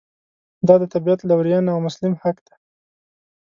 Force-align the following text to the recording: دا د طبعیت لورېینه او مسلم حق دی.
دا 0.67 0.75
د 0.81 0.83
طبعیت 0.93 1.19
لورېینه 1.29 1.69
او 1.73 1.79
مسلم 1.87 2.13
حق 2.21 2.37
دی. 2.45 2.55